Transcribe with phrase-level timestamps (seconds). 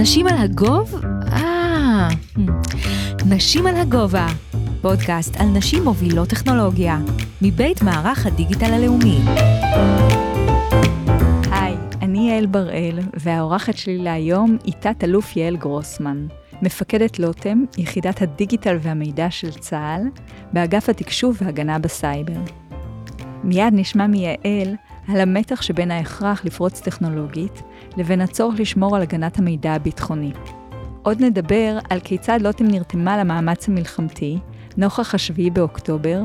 [0.00, 1.04] נשים על הגוב?
[1.32, 2.08] אה,
[3.26, 4.26] נשים על הגובה,
[4.80, 6.98] פודקאסט על נשים מובילות טכנולוגיה,
[7.42, 9.18] מבית מערך הדיגיטל הלאומי.
[11.50, 16.26] היי, אני יעל בראל, והאורחת שלי להיום היא תת-אלוף יעל גרוסמן,
[16.62, 20.02] מפקדת לוטם, יחידת הדיגיטל והמידע של צה"ל,
[20.52, 22.40] באגף התקשוב והגנה בסייבר.
[23.44, 24.76] מיד נשמע מיעל
[25.08, 27.62] על המתח שבין ההכרח לפרוץ טכנולוגית,
[27.98, 30.32] לבין הצורך לשמור על הגנת המידע הביטחוני.
[31.02, 34.38] עוד נדבר על כיצד לוטם נרתמה למאמץ המלחמתי,
[34.76, 36.22] נוכח השביעי באוקטובר,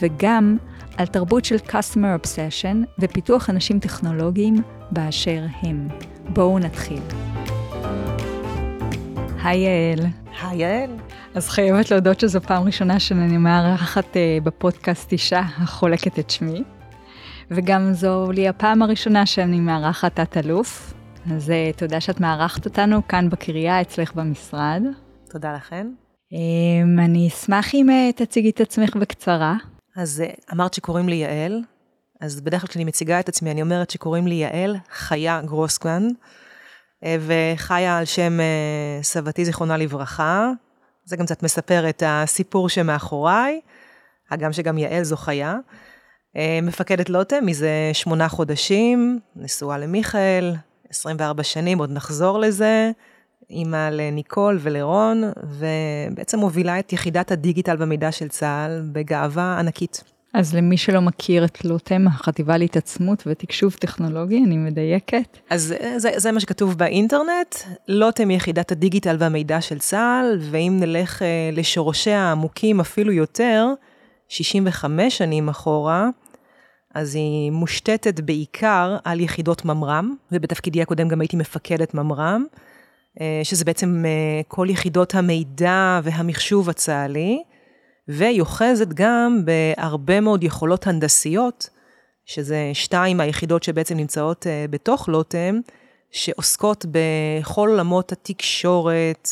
[0.00, 0.56] וגם
[0.96, 5.88] על תרבות של Customer Obsession ופיתוח אנשים טכנולוגיים באשר הם.
[6.28, 7.02] בואו נתחיל.
[9.44, 10.06] היי יעל.
[10.42, 10.90] היי יעל.
[11.34, 16.62] אז חייבת להודות שזו פעם ראשונה שאני מארחת uh, בפודקאסט אישה החולקת את שמי.
[17.50, 20.95] וגם זו לי הפעם הראשונה שאני מארחת תת-אלוף.
[21.32, 24.82] אז uh, תודה שאת מארחת אותנו כאן בקריה אצלך במשרד.
[25.30, 25.86] תודה לכן.
[26.32, 29.56] Um, אני אשמח אם uh, תציגי את עצמך בקצרה.
[29.96, 31.60] אז uh, אמרת שקוראים לי יעל,
[32.20, 37.06] אז בדרך כלל כשאני מציגה את עצמי, אני אומרת שקוראים לי יעל חיה גרוסקמן, uh,
[37.20, 38.38] וחיה על שם
[39.02, 40.50] סבתי זיכרונה לברכה.
[41.04, 43.60] זה גם קצת מספר את הסיפור שמאחוריי,
[44.30, 45.56] הגם שגם יעל זו חיה.
[46.62, 50.54] מפקדת לוטם מזה שמונה חודשים, נשואה למיכאל,
[50.90, 52.90] 24 שנים, עוד נחזור לזה,
[53.50, 60.02] אימא לניקול ולרון, ובעצם מובילה את יחידת הדיגיטל במידע של צה"ל בגאווה ענקית.
[60.34, 65.38] אז למי שלא מכיר את לוטם, החטיבה להתעצמות ותקשוב טכנולוגי, אני מדייקת.
[65.50, 67.54] אז זה, זה מה שכתוב באינטרנט,
[67.88, 73.66] לוטם היא יחידת הדיגיטל והמידע של צה"ל, ואם נלך אה, לשורשיה העמוקים אפילו יותר,
[74.28, 76.08] 65 שנים אחורה,
[76.96, 82.44] אז היא מושתתת בעיקר על יחידות ממר"ם, ובתפקידי הקודם גם הייתי מפקדת ממר"ם,
[83.20, 87.42] אה, שזה בעצם אה, כל יחידות המידע והמחשוב הצה"לי,
[88.08, 91.70] והיא אוחזת גם בהרבה מאוד יכולות הנדסיות,
[92.26, 95.60] שזה שתיים מהיחידות שבעצם נמצאות אה, בתוך לוטם,
[96.10, 99.28] שעוסקות בכל עולמות התקשורת,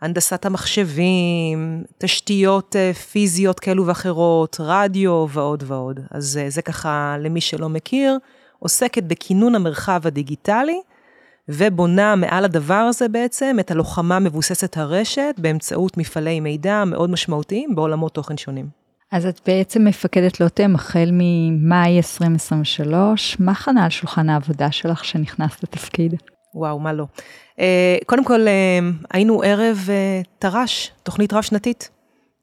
[0.00, 6.00] הנדסת המחשבים, תשתיות אה, פיזיות כאלו ואחרות, רדיו ועוד ועוד.
[6.10, 8.18] אז אה, זה ככה, למי שלא מכיר,
[8.58, 10.80] עוסקת בכינון המרחב הדיגיטלי,
[11.48, 18.14] ובונה מעל הדבר הזה בעצם את הלוחמה מבוססת הרשת באמצעות מפעלי מידע מאוד משמעותיים בעולמות
[18.14, 18.68] תוכן שונים.
[19.12, 25.62] אז את בעצם מפקדת לוטם החל ממאי 2023, מה חנה על שולחן העבודה שלך שנכנסת
[25.62, 26.14] לתפקיד?
[26.58, 27.06] וואו, מה לא.
[27.60, 28.78] אה, קודם כל, אה,
[29.10, 31.90] היינו ערב אה, תר"ש, תוכנית רב-שנתית,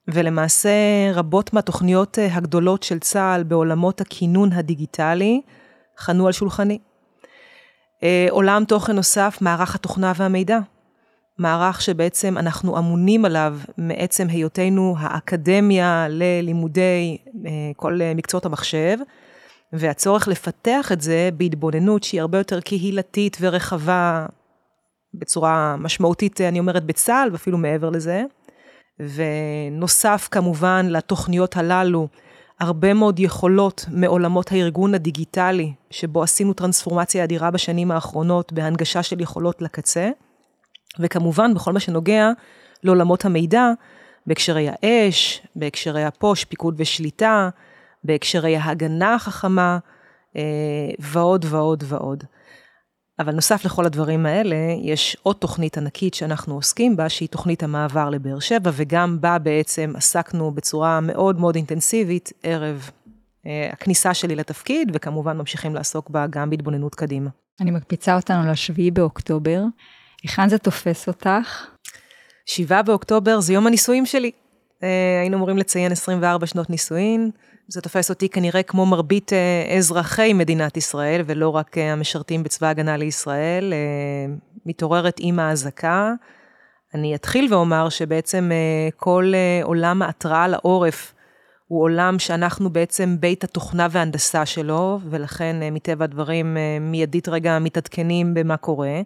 [0.07, 0.69] ולמעשה
[1.13, 5.41] רבות מהתוכניות הגדולות של צה"ל בעולמות הכינון הדיגיטלי
[5.97, 6.77] חנו על שולחני.
[8.29, 10.59] עולם תוכן נוסף, מערך התוכנה והמידע.
[11.37, 17.17] מערך שבעצם אנחנו אמונים עליו מעצם היותנו האקדמיה ללימודי
[17.75, 18.97] כל מקצועות המחשב,
[19.77, 24.25] והצורך לפתח את זה בהתבוננות שהיא הרבה יותר קהילתית ורחבה,
[25.13, 28.23] בצורה משמעותית, אני אומרת, בצה"ל, ואפילו מעבר לזה.
[28.99, 32.07] ונוסף כמובן לתוכניות הללו,
[32.59, 39.61] הרבה מאוד יכולות מעולמות הארגון הדיגיטלי, שבו עשינו טרנספורמציה אדירה בשנים האחרונות בהנגשה של יכולות
[39.61, 40.09] לקצה,
[40.99, 42.31] וכמובן בכל מה שנוגע
[42.83, 43.71] לעולמות המידע,
[44.27, 47.49] בהקשרי האש, בהקשרי הפוש, פיקוד ושליטה,
[48.05, 49.77] בהקשרי ההגנה החכמה,
[50.35, 50.41] אה,
[50.99, 52.23] ועוד ועוד ועוד.
[53.19, 58.09] אבל נוסף לכל הדברים האלה, יש עוד תוכנית ענקית שאנחנו עוסקים בה, שהיא תוכנית המעבר
[58.09, 62.89] לבאר שבע, וגם בה בעצם עסקנו בצורה מאוד מאוד אינטנסיבית ערב
[63.45, 67.29] אה, הכניסה שלי לתפקיד, וכמובן ממשיכים לעסוק בה גם בהתבוננות קדימה.
[67.61, 69.63] אני מקפיצה אותנו לשביעי באוקטובר.
[70.23, 71.65] היכן זה תופס אותך?
[72.45, 74.31] שבעה באוקטובר זה יום הנישואים שלי.
[74.83, 77.31] אה, היינו אמורים לציין 24 שנות נישואין.
[77.67, 82.67] זה תופס אותי כנראה כמו מרבית אה, אזרחי מדינת ישראל, ולא רק אה, המשרתים בצבא
[82.67, 83.73] הגנה לישראל.
[83.73, 84.33] אה,
[84.65, 86.13] מתעוררת עם האזעקה.
[86.93, 88.51] אני אתחיל ואומר שבעצם
[88.95, 89.33] כל
[89.63, 91.13] עולם ההתראה לעורף
[91.67, 98.57] הוא עולם שאנחנו בעצם בית התוכנה והנדסה שלו, ולכן מטבע הדברים מיידית רגע מתעדכנים במה
[98.57, 99.01] קורה.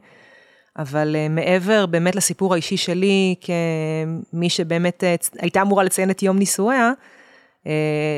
[0.78, 5.04] אבל מעבר באמת לסיפור האישי שלי, כמי שבאמת
[5.40, 6.92] הייתה אמורה לציין את יום נישואיה,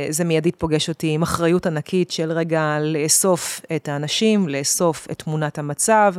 [0.09, 5.59] זה מיידית פוגש אותי עם אחריות ענקית של רגע לאסוף את האנשים, לאסוף את תמונת
[5.59, 6.13] המצב,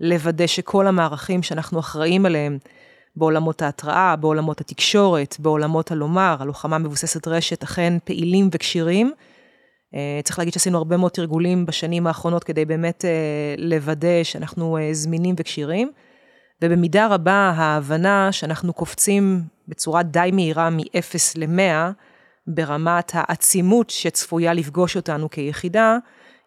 [0.00, 2.58] לוודא שכל המערכים שאנחנו אחראים עליהם
[3.16, 9.12] בעולמות ההתראה, בעולמות התקשורת, בעולמות הלומר, הלוחמה מבוססת רשת, אכן פעילים וכשירים.
[9.94, 13.10] אה, צריך להגיד שעשינו הרבה מאוד תרגולים בשנים האחרונות כדי באמת אה,
[13.58, 15.92] לוודא שאנחנו זמינים וכשירים.
[16.62, 21.92] ובמידה רבה ההבנה שאנחנו קופצים בצורה די מהירה מ-0 ל-100,
[22.46, 25.98] ברמת העצימות שצפויה לפגוש אותנו כיחידה,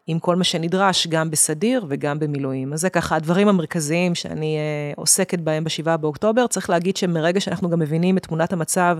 [0.07, 2.73] עם כל מה שנדרש גם בסדיר וגם במילואים.
[2.73, 6.47] אז זה ככה הדברים המרכזיים שאני אה, עוסקת בהם ב-7 באוקטובר.
[6.47, 8.97] צריך להגיד שמרגע שאנחנו גם מבינים את תמונת המצב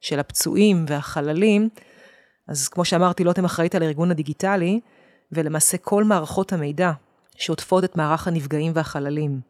[0.00, 1.68] של הפצועים והחללים,
[2.48, 4.80] אז כמו שאמרתי, לוטם אחראית על הארגון הדיגיטלי,
[5.32, 6.92] ולמעשה כל מערכות המידע
[7.36, 9.40] שעוטפות את מערך הנפגעים והחללים,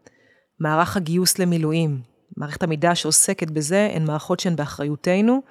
[0.61, 2.01] מערך הגיוס למילואים,
[2.37, 5.43] מערכת המידע שעוסקת בזה, הן מערכות שהן באחריותנו,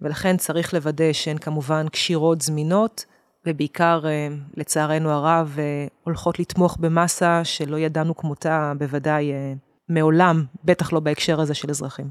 [0.00, 3.04] ולכן צריך לוודא שהן כמובן כשירות, זמינות,
[3.46, 9.52] ובעיקר, אה, לצערנו הרב, אה, הולכות לתמוך במסה שלא ידענו כמותה בוודאי אה,
[9.88, 12.06] מעולם, בטח לא בהקשר הזה של אזרחים.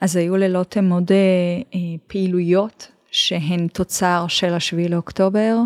[0.00, 1.10] אז היו ללוטם עוד
[2.06, 5.56] פעילויות שהן תוצר של השביעי לאוקטובר?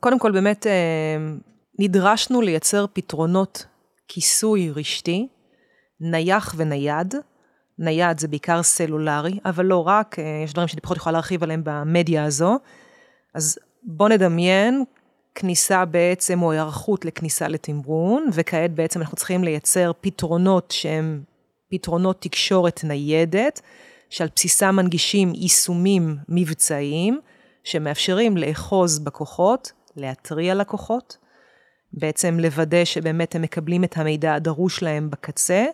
[0.00, 0.66] קודם כל, באמת
[1.78, 3.66] נדרשנו לייצר פתרונות
[4.08, 5.28] כיסוי רשתי,
[6.00, 7.14] נייח ונייד.
[7.78, 12.24] נייד זה בעיקר סלולרי, אבל לא רק, יש דברים שאני פחות יכולה להרחיב עליהם במדיה
[12.24, 12.58] הזו.
[13.34, 14.84] אז בוא נדמיין
[15.34, 21.22] כניסה בעצם, או היערכות לכניסה לתמרון, וכעת בעצם אנחנו צריכים לייצר פתרונות שהם
[21.70, 23.60] פתרונות תקשורת ניידת,
[24.10, 27.20] שעל בסיסם מנגישים יישומים מבצעיים,
[27.64, 31.16] שמאפשרים לאחוז בכוחות, להתריע לקוחות,
[31.92, 35.64] בעצם לוודא שבאמת הם מקבלים את המידע הדרוש להם בקצה,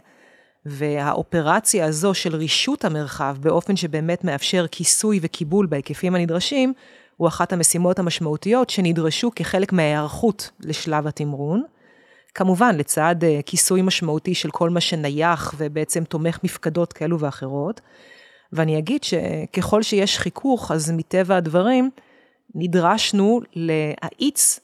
[0.67, 6.73] והאופרציה הזו של רישות המרחב באופן שבאמת מאפשר כיסוי וקיבול בהיקפים הנדרשים,
[7.17, 11.63] הוא אחת המשימות המשמעותיות שנדרשו כחלק מההיערכות לשלב התמרון.
[12.35, 17.81] כמובן, לצד אה, כיסוי משמעותי של כל מה שנייח ובעצם תומך מפקדות כאלו ואחרות.
[18.53, 21.91] ואני אגיד שככל שיש חיכוך, אז מטבע הדברים,
[22.55, 24.61] נדרשנו להאיץ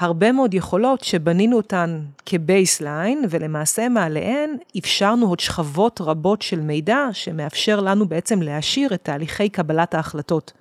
[0.00, 6.98] הרבה מאוד יכולות שבנינו אותן כ baseline, ולמעשה מעליהן אפשרנו עוד שכבות רבות של מידע
[7.12, 10.52] שמאפשר לנו בעצם להעשיר את תהליכי קבלת ההחלטות.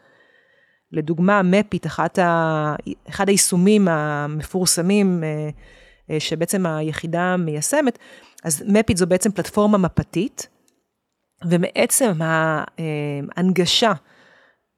[0.92, 2.76] לדוגמה, מפית, אחת ה...
[3.10, 5.50] אחד היישומים המפורסמים אה,
[6.12, 8.00] אה, שבעצם היחידה מיישמת,
[8.44, 10.48] אז מפית זו בעצם פלטפורמה מפתית,
[11.46, 13.94] ומעצם ההנגשה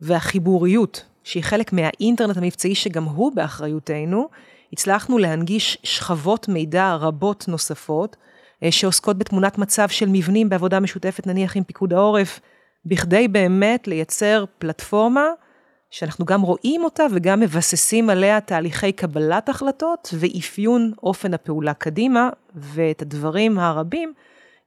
[0.02, 4.30] והחיבוריות, שהיא חלק מהאינטרנט המבצעי שגם הוא באחריותנו,
[4.74, 8.16] הצלחנו להנגיש שכבות מידע רבות נוספות,
[8.64, 12.40] אה, שעוסקות בתמונת מצב של מבנים בעבודה משותפת, נניח עם פיקוד העורף,
[12.86, 15.26] בכדי באמת לייצר פלטפורמה
[15.90, 23.02] שאנחנו גם רואים אותה וגם מבססים עליה תהליכי קבלת החלטות ואפיון אופן הפעולה קדימה, ואת
[23.02, 24.14] הדברים הרבים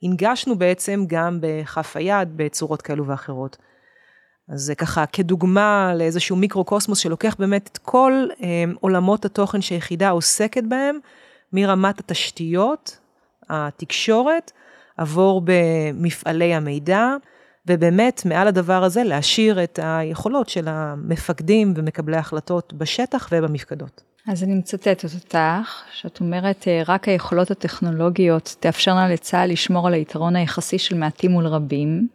[0.03, 3.57] הנגשנו בעצם גם בכף היד בצורות כאלו ואחרות.
[4.49, 10.65] אז זה ככה כדוגמה לאיזשהו מיקרו-קוסמוס שלוקח באמת את כל אה, עולמות התוכן שהיחידה עוסקת
[10.69, 10.99] בהם,
[11.53, 12.99] מרמת התשתיות,
[13.51, 14.53] התקשורת,
[14.97, 17.09] עבור במפעלי המידע,
[17.67, 24.03] ובאמת, מעל הדבר הזה, להשאיר את היכולות של המפקדים ומקבלי ההחלטות בשטח ובמפקדות.
[24.29, 30.37] אז אני מצטטת אותך, שאת אומרת, אה, רק היכולות הטכנולוגיות תאפשרנה לצה"ל לשמור על היתרון
[30.37, 32.09] היחסי של מעטים מול רבים.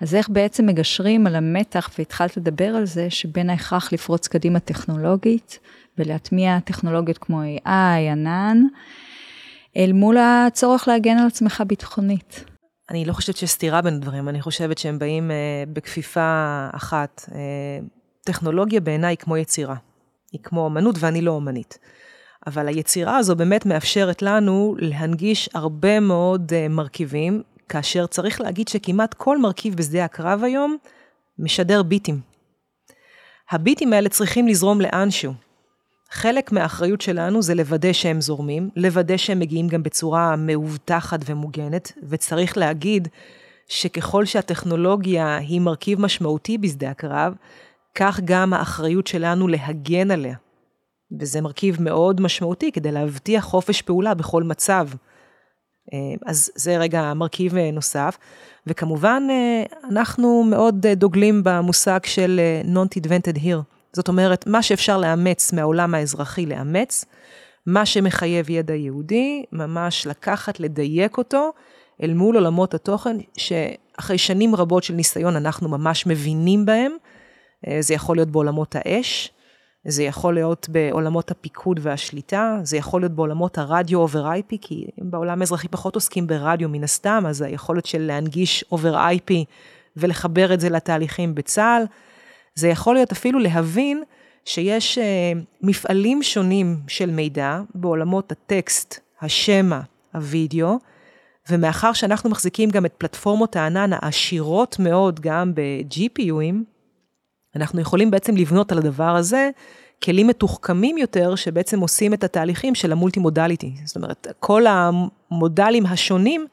[0.00, 5.58] אז איך בעצם מגשרים על המתח, והתחלת לדבר על זה, שבין ההכרח לפרוץ קדימה טכנולוגית
[5.98, 8.62] ולהטמיע טכנולוגיות כמו AI, ענן,
[9.76, 12.44] אל מול הצורך להגן על עצמך ביטחונית.
[12.90, 17.28] אני לא חושבת שיש סתירה בין הדברים, אני חושבת שהם באים אה, בכפיפה אחת.
[17.34, 17.38] אה,
[18.24, 19.76] טכנולוגיה בעיניי היא כמו יצירה.
[20.32, 21.78] היא כמו אמנות ואני לא אמנית.
[22.46, 29.14] אבל היצירה הזו באמת מאפשרת לנו להנגיש הרבה מאוד אה, מרכיבים, כאשר צריך להגיד שכמעט
[29.14, 30.76] כל מרכיב בשדה הקרב היום
[31.38, 32.20] משדר ביטים.
[33.50, 35.32] הביטים האלה צריכים לזרום לאנשהו.
[36.10, 42.58] חלק מהאחריות שלנו זה לוודא שהם זורמים, לוודא שהם מגיעים גם בצורה מאובטחת ומוגנת, וצריך
[42.58, 43.08] להגיד
[43.68, 47.34] שככל שהטכנולוגיה היא מרכיב משמעותי בשדה הקרב,
[47.94, 50.36] כך גם האחריות שלנו להגן עליה.
[51.20, 54.88] וזה מרכיב מאוד משמעותי כדי להבטיח חופש פעולה בכל מצב.
[55.92, 58.18] אה, אז זה רגע מרכיב אה, נוסף.
[58.66, 63.62] וכמובן, אה, אנחנו מאוד דוגלים במושג של non invented here.
[63.92, 67.04] זאת אומרת, מה שאפשר לאמץ מהעולם האזרחי, לאמץ,
[67.66, 71.52] מה שמחייב ידע יהודי, ממש לקחת, לדייק אותו,
[72.02, 76.92] אל מול עולמות התוכן, שאחרי שנים רבות של ניסיון אנחנו ממש מבינים בהם.
[77.80, 79.30] זה יכול להיות בעולמות האש,
[79.88, 85.40] זה יכול להיות בעולמות הפיקוד והשליטה, זה יכול להיות בעולמות הרדיו over IP, כי בעולם
[85.40, 89.32] האזרחי פחות עוסקים ברדיו מן הסתם, אז היכולת של להנגיש over IP
[89.96, 91.84] ולחבר את זה לתהליכים בצה"ל.
[92.54, 94.02] זה יכול להיות אפילו להבין
[94.44, 99.80] שיש אה, מפעלים שונים של מידע בעולמות הטקסט, השמע,
[100.14, 100.78] הווידאו,
[101.50, 106.75] ומאחר שאנחנו מחזיקים גם את פלטפורמות הענן העשירות מאוד גם ב-GPUים,
[107.56, 109.50] אנחנו יכולים בעצם לבנות על הדבר הזה
[110.04, 113.72] כלים מתוחכמים יותר, שבעצם עושים את התהליכים של המולטי מודליטי.
[113.84, 116.46] זאת אומרת, כל המודלים השונים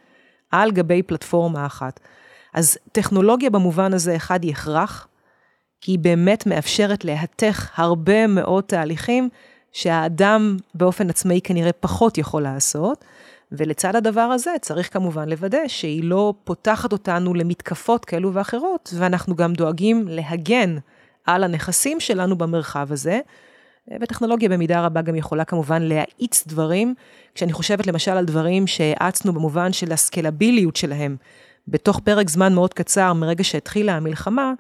[0.52, 2.00] על גבי פלטפורמה אחת.
[2.54, 5.08] אז טכנולוגיה במובן הזה, אחד, היא הכרח,
[5.82, 9.30] כי היא באמת מאפשרת להתך הרבה מאוד תהליכים
[9.72, 13.06] שהאדם באופן עצמאי כנראה פחות יכול לעשות.
[13.52, 19.54] ולצד הדבר הזה צריך כמובן לוודא שהיא לא פותחת אותנו למתקפות כאלו ואחרות, ואנחנו גם
[19.54, 20.78] דואגים להגן
[21.26, 23.20] על הנכסים שלנו במרחב הזה.
[24.02, 26.94] וטכנולוגיה במידה רבה גם יכולה כמובן להאיץ דברים,
[27.36, 31.18] כשאני חושבת למשל על דברים שהאצנו במובן של הסקלביליות שלהם,
[31.68, 34.54] בתוך פרק זמן מאוד קצר מרגע שהתחילה המלחמה,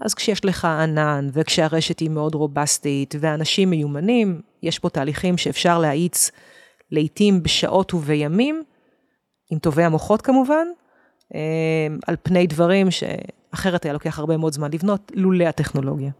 [0.00, 6.30] אז כשיש לך ענן וכשהרשת היא מאוד רובסטית ואנשים מיומנים, יש פה תהליכים שאפשר להאיץ
[6.90, 8.62] לעתים בשעות ובימים,
[9.50, 10.66] עם טובי המוחות כמובן,
[11.34, 11.40] אה,
[12.06, 12.90] על פני דברים
[13.50, 16.10] שאחרת היה לוקח הרבה מאוד זמן לבנות, לולא הטכנולוגיה.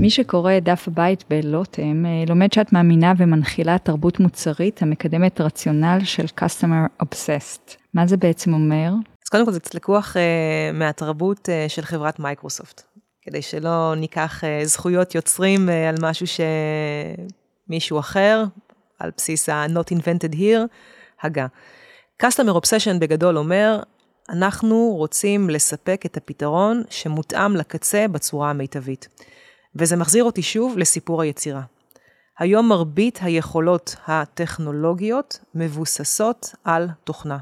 [0.00, 5.98] מי שקורא את דף הבית בלוטם, אה, לומד שאת מאמינה ומנחילה תרבות מוצרית המקדמת רציונל
[6.04, 7.76] של Customer Obsessed.
[7.94, 8.92] מה זה בעצם אומר?
[9.24, 12.82] אז קודם כל זה קצת לקוח uh, מהתרבות uh, של חברת מייקרוסופט,
[13.22, 16.26] כדי שלא ניקח uh, זכויות יוצרים uh, על משהו
[17.68, 18.44] שמישהו אחר,
[18.98, 20.66] על בסיס ה-not invented here,
[21.22, 21.46] הגה.
[22.22, 23.80] Customer Obsession בגדול אומר,
[24.32, 29.08] אנחנו רוצים לספק את הפתרון שמותאם לקצה בצורה המיטבית.
[29.76, 31.62] וזה מחזיר אותי שוב לסיפור היצירה.
[32.38, 37.38] היום מרבית היכולות הטכנולוגיות מבוססות על תוכנה.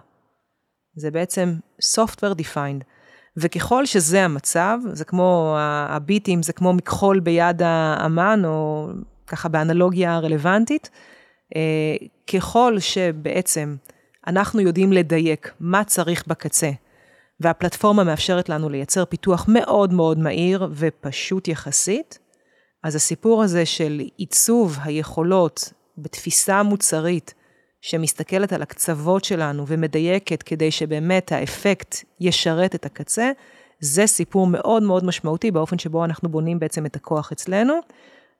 [0.97, 1.55] זה בעצם
[1.97, 2.85] software defined.
[3.37, 5.57] וככל שזה המצב, זה כמו
[5.89, 8.89] הביטים, זה כמו מכחול ביד האמן, או
[9.27, 10.91] ככה באנלוגיה רלוונטית,
[11.57, 13.77] אה, ככל שבעצם
[14.31, 16.71] אנחנו יודעים לדייק מה צריך בקצה,
[17.41, 22.19] והפלטפורמה מאפשרת לנו לייצר פיתוח מאוד מאוד מהיר ופשוט יחסית,
[22.85, 27.35] אז הסיפור הזה של עיצוב היכולות בתפיסה מוצרית,
[27.81, 33.31] שמסתכלת על הקצוות שלנו ומדייקת כדי שבאמת האפקט ישרת את הקצה,
[33.81, 37.75] זה סיפור מאוד מאוד משמעותי באופן שבו אנחנו בונים בעצם את הכוח אצלנו,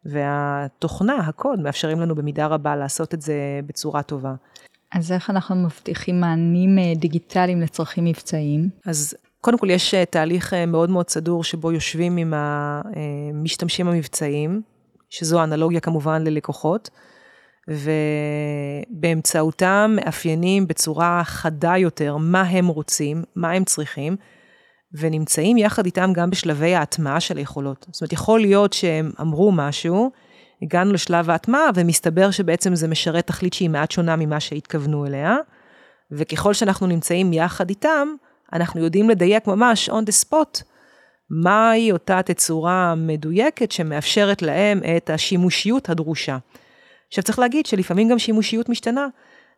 [0.04, 3.35] והתוכנה, הקוד, מאפשרים לנו במידה רבה לעשות את זה
[3.66, 4.35] בצורה טובה.
[4.92, 8.68] אז איך אנחנו מבטיחים מענים אה, דיגיטליים לצרכים מבצעיים?
[8.87, 14.62] אז קודם כל יש אה, תהליך אה, מאוד מאוד סדור שבו יושבים עם המשתמשים המבצעיים,
[15.11, 16.90] שזו אנלוגיה כמובן ללקוחות,
[18.90, 24.16] ובאמצעותם מאפיינים בצורה חדה יותר מה הם רוצים, מה הם צריכים,
[24.92, 27.87] ונמצאים יחד איתם גם בשלבי ההטמעה של היכולות.
[27.90, 30.11] זאת אומרת, יכול להיות שהם אמרו משהו,
[30.62, 35.36] הגענו לשלב ההטמעה, ומסתבר שבעצם זה משרת תכלית שהיא מעט שונה ממה שהתכוונו אליה,
[36.12, 38.08] וככל שאנחנו נמצאים יחד איתם,
[38.52, 40.62] אנחנו יודעים לדייק ממש on the spot,
[41.30, 46.38] מהי אותה תצורה מדויקת שמאפשרת להם את השימושיות הדרושה.
[47.08, 49.06] עכשיו צריך להגיד שלפעמים גם שימושיות משתנה.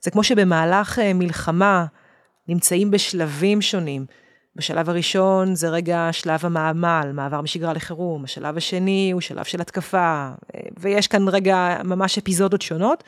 [0.01, 1.87] זה כמו שבמהלך אה, מלחמה
[2.49, 4.07] נמצאים בשלבים שונים.
[4.57, 10.31] בשלב הראשון זה רגע שלב המעמל, מעבר משגרה לחירום, השלב השני הוא שלב של התקפה,
[10.79, 13.05] ויש כאן רגע ממש אפיזודות שונות.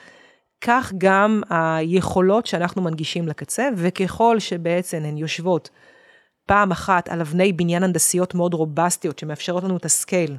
[0.60, 5.70] כך גם היכולות שאנחנו מנגישים לקצה, וככל שבעצם הן יושבות
[6.46, 10.36] פעם אחת על אבני בניין הנדסיות מאוד רובסטיות, שמאפשרות לנו את הסקייל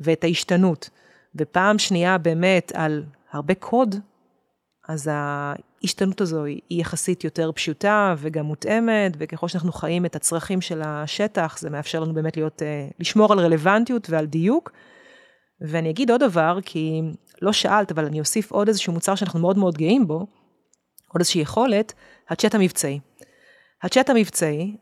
[0.00, 0.90] ואת ההשתנות,
[1.36, 3.94] ופעם שנייה באמת על הרבה קוד,
[4.88, 5.10] אז
[5.82, 11.58] ההשתנות הזו היא יחסית יותר פשוטה וגם מותאמת, וככל שאנחנו חיים את הצרכים של השטח,
[11.58, 14.72] זה מאפשר לנו באמת להיות, אה, לשמור על רלוונטיות ועל דיוק.
[15.60, 17.02] ואני אגיד עוד דבר, כי
[17.42, 20.26] לא שאלת, אבל אני אוסיף עוד איזשהו מוצר שאנחנו מאוד מאוד גאים בו,
[21.08, 21.92] עוד איזושהי יכולת,
[22.28, 23.00] הצ'אט המבצעי.
[23.82, 24.76] הצ'אט המבצעי,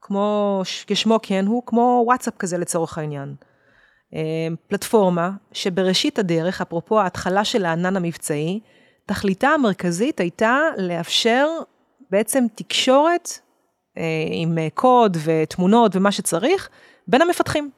[0.00, 3.34] כמו, כשמו כן הוא, כמו וואטסאפ כזה לצורך העניין.
[4.14, 8.60] אה, פלטפורמה שבראשית הדרך, אפרופו ההתחלה של הענן המבצעי,
[9.10, 11.48] תכליתה המרכזית הייתה לאפשר
[12.10, 13.30] בעצם תקשורת
[13.98, 16.68] אה, עם קוד ותמונות ומה שצריך
[17.08, 17.70] בין המפתחים.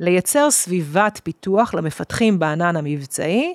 [0.00, 3.54] לייצר סביבת פיתוח למפתחים בענן המבצעי,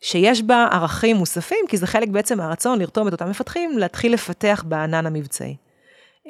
[0.00, 4.64] שיש בה ערכים מוספים, כי זה חלק בעצם מהרצון לרתום את אותם מפתחים להתחיל לפתח
[4.68, 5.56] בענן המבצעי.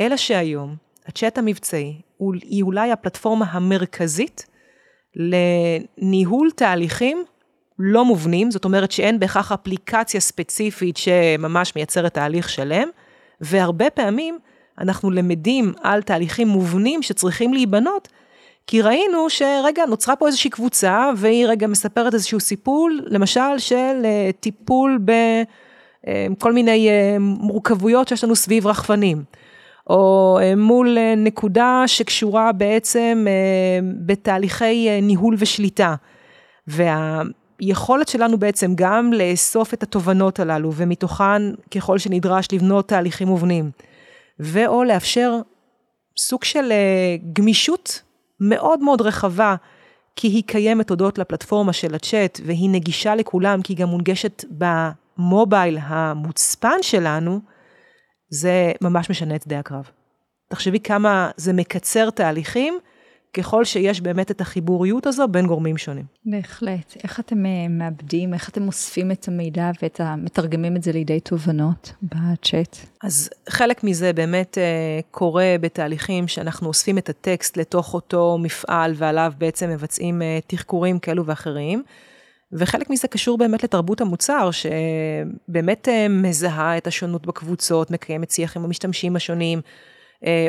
[0.01, 2.01] אלא שהיום, הצ'אט המבצעי
[2.43, 4.47] היא אולי הפלטפורמה המרכזית
[5.17, 7.25] לניהול תהליכים
[7.83, 12.89] לא מובנים, זאת אומרת שאין בהכרח אפליקציה ספציפית שממש מייצרת תהליך שלם,
[13.41, 14.39] והרבה פעמים
[14.79, 18.09] אנחנו למדים על תהליכים מובנים שצריכים להיבנות,
[18.67, 24.31] כי ראינו שרגע נוצרה פה איזושהי קבוצה, והיא רגע מספרת איזשהו סיפור, למשל של אה,
[24.41, 24.99] טיפול
[26.39, 26.89] כל מיני
[27.21, 29.23] מורכבויות שיש לנו סביב רחפנים.
[29.91, 33.27] או מול נקודה שקשורה בעצם
[34.07, 35.95] בתהליכי ניהול ושליטה.
[37.61, 43.71] והיכולת שלנו בעצם גם לאסוף את התובנות הללו, ומתוכן ככל שנדרש לבנות תהליכים מובנים,
[44.39, 45.41] ואו לאפשר
[46.19, 46.73] סוג של
[47.33, 48.03] גמישות
[48.41, 49.55] מאוד מאוד רחבה,
[50.17, 55.79] כי היא קיימת הודות לפלטפורמה של הצ'אט, והיא נגישה לכולם, כי היא גם מונגשת במובייל
[55.83, 57.41] המוצפן שלנו,
[58.31, 59.91] זה ממש משנה את שדה הקרב.
[60.49, 62.79] תחשבי כמה זה מקצר תהליכים,
[63.35, 66.05] ככל שיש באמת את החיבוריות הזו בין גורמים שונים.
[66.25, 66.97] בהחלט.
[67.05, 72.77] איך אתם אה, מאבדים, איך אתם אוספים את המידע ומתרגמים את זה לידי תובנות בצ'אט?
[73.03, 79.33] אז חלק מזה באמת uh, קורה בתהליכים שאנחנו אוספים את הטקסט לתוך אותו מפעל ועליו
[79.39, 81.83] בעצם מבצעים uh, תחקורים כאלו ואחרים.
[82.53, 89.17] וחלק מזה קשור באמת לתרבות המוצר, שבאמת מזהה את השונות בקבוצות, מקיימת שיח עם המשתמשים
[89.17, 89.90] השונים, אה,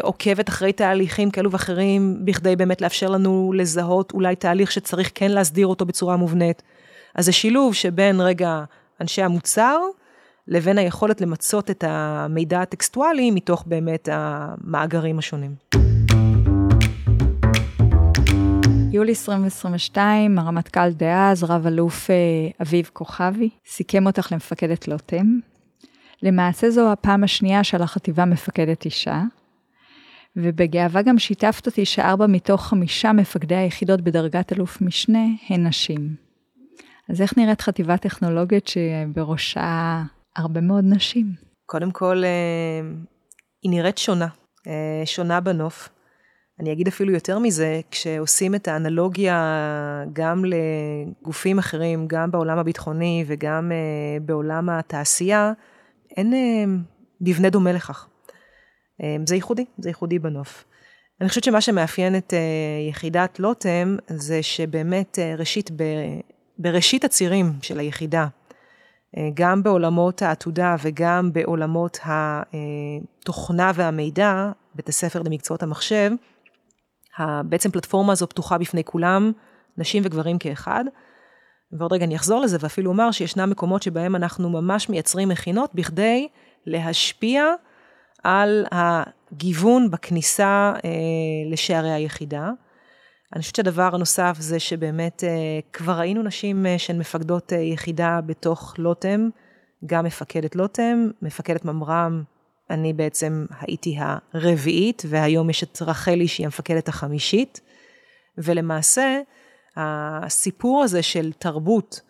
[0.01, 5.67] עוקבת אחרי תהליכים כאלו ואחרים, בכדי באמת לאפשר לנו לזהות אולי תהליך שצריך כן להסדיר
[5.67, 6.61] אותו בצורה מובנית.
[7.15, 8.63] אז זה שילוב שבין רגע
[9.01, 9.77] אנשי המוצר,
[10.47, 15.55] לבין היכולת למצות את המידע הטקסטואלי מתוך באמת המאגרים השונים.
[18.91, 22.15] יולי 2022, הרמטכ"ל דאז, רב אלוף אה,
[22.61, 25.39] אביב כוכבי, סיכם אותך למפקדת לוטם.
[26.23, 29.21] למעשה זו הפעם השנייה שעל החטיבה מפקדת אישה,
[30.35, 36.15] ובגאווה גם שיתפת אותי שארבע מתוך חמישה מפקדי היחידות בדרגת אלוף משנה הן נשים.
[37.09, 40.01] אז איך נראית חטיבה טכנולוגית שבראשה
[40.35, 41.33] הרבה מאוד נשים?
[41.65, 42.89] קודם כל, אה,
[43.63, 44.27] היא נראית שונה,
[44.67, 45.89] אה, שונה בנוף.
[46.59, 53.71] אני אגיד אפילו יותר מזה, כשעושים את האנלוגיה גם לגופים אחרים, גם בעולם הביטחוני וגם
[53.71, 55.51] אה, בעולם התעשייה,
[56.17, 56.33] אין
[57.21, 58.07] מבנה דומה לכך.
[59.01, 60.65] אמ, זה ייחודי, זה ייחודי בנוף.
[61.21, 65.71] אני חושבת שמה שמאפיין את אה, יחידת לוטם זה שבאמת אה, ראשית,
[66.57, 68.27] בראשית הצירים של היחידה,
[69.17, 76.11] אה, גם בעולמות העתודה וגם בעולמות התוכנה והמידע, בית הספר למקצועות המחשב,
[77.45, 79.31] בעצם פלטפורמה הזו פתוחה בפני כולם,
[79.77, 80.85] נשים וגברים כאחד.
[81.71, 86.27] ועוד רגע אני אחזור לזה ואפילו אומר שישנם מקומות שבהם אנחנו ממש מייצרים מכינות בכדי
[86.65, 87.45] להשפיע
[88.23, 90.89] על הגיוון בכניסה אה,
[91.51, 92.49] לשערי היחידה.
[93.35, 98.19] אני חושבת שהדבר הנוסף זה שבאמת אה, כבר ראינו נשים אה, שהן מפקדות אה, יחידה
[98.25, 99.29] בתוך לוטם,
[99.85, 102.23] גם מפקדת לוטם, מפקדת ממר"ם,
[102.69, 107.61] אני בעצם הייתי הרביעית, והיום יש את רחלי שהיא המפקדת החמישית.
[108.37, 109.19] ולמעשה,
[109.77, 112.01] הסיפור הזה של תרבות,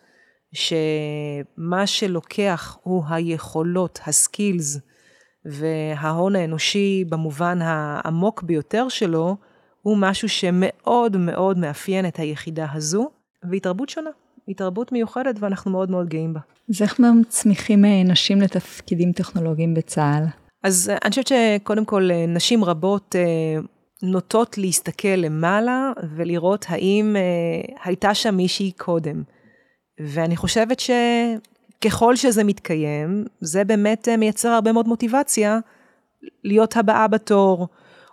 [0.52, 4.78] שמה שלוקח הוא היכולות, הסקילס,
[5.44, 9.36] וההון האנושי במובן העמוק ביותר שלו,
[9.82, 13.10] הוא משהו שמאוד מאוד מאפיין את היחידה הזו,
[13.50, 14.10] והיא תרבות שונה.
[14.46, 16.40] היא תרבות מיוחדת ואנחנו מאוד מאוד גאים בה.
[16.70, 20.24] אז איך מצמיחים אה, נשים לתפקידים טכנולוגיים בצה"ל?
[20.62, 23.14] אז אה, אני חושבת שקודם כל אה, נשים רבות
[24.02, 27.16] נוטות להסתכל למעלה ולראות האם
[27.84, 29.22] הייתה שם מישהי קודם.
[30.00, 30.90] ואני חושבת ש...
[31.84, 35.58] ככל שזה מתקיים, זה באמת אה, מייצר הרבה מאוד מוטיבציה
[36.44, 37.68] להיות הבאה בתור,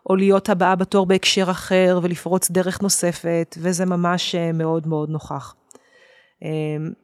[0.09, 5.55] או להיות הבאה בתור בהקשר אחר ולפרוץ דרך נוספת, וזה ממש אה, מאוד מאוד נוכח.
[6.43, 6.49] אה,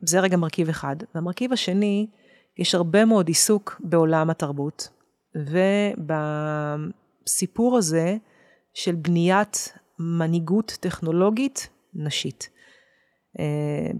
[0.01, 0.95] זה רגע מרכיב אחד.
[1.15, 2.08] והמרכיב השני,
[2.58, 4.89] יש הרבה מאוד עיסוק בעולם התרבות,
[7.28, 8.17] ובסיפור הזה
[8.73, 12.49] של בניית מנהיגות טכנולוגית נשית.
[13.39, 13.45] אה,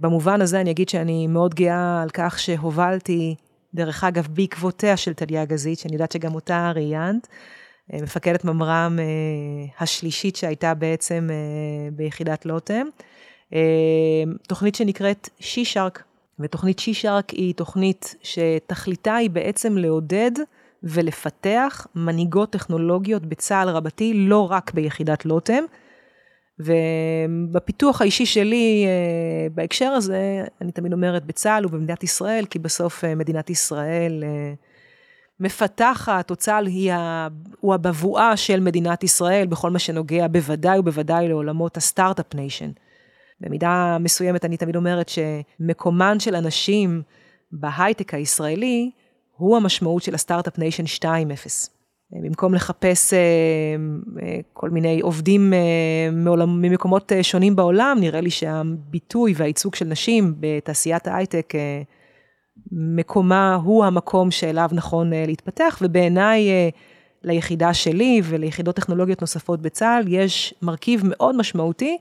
[0.02, 3.36] במובן הזה אני אגיד שאני מאוד גאה על כך שהובלתי,
[3.74, 7.28] דרך אגב, בעקבותיה של טליה גזית, שאני יודעת שגם אותה ראיינת,
[7.94, 9.04] אה, מפקדת ממר"ם אה,
[9.80, 11.30] השלישית שהייתה בעצם
[11.94, 12.88] ביחידת לוטם,
[14.48, 16.04] תוכנית שנקראת שי-שרק,
[16.40, 20.32] ותוכנית שי-שרק היא תוכנית שתכליתה היא בעצם לעודד
[20.84, 25.64] ולפתח מנהיגות טכנולוגיות בצה"ל רבתי, לא רק ביחידת לוטם,
[26.60, 33.16] ובפיתוח האישי שלי אה, בהקשר הזה, אני תמיד אומרת בצה"ל ובמדינת ישראל, כי בסוף אה,
[33.16, 34.54] מדינת ישראל אה,
[35.40, 36.68] מפתחת, או צה"ל
[37.60, 42.72] הוא הבבואה של מדינת ישראל בכל מה שנוגע בוודאי ובוודאי לעולמות ה start-up nation.
[43.42, 47.02] במידה מסוימת אני תמיד אומרת שמקומן של נשים
[47.52, 48.92] בהייטק הישראלי
[49.38, 51.75] הוא המשמעות של ה start-up nation 2.0.
[52.24, 53.20] במקום לחפש אה,
[54.22, 56.10] אה, כל מיני עובדים אה,
[56.48, 61.54] ממקומות שונים בעולם, נראה לי שהביטוי והייצוג של נשים בתעשיית ההייטק
[62.72, 66.48] מקומה הוא המקום שאליו נכון להתפתח, ובעיניי
[67.24, 71.98] ליחידה שלי וליחידות טכנולוגיות נוספות בצה"ל, יש מרכיב מאוד משמעותי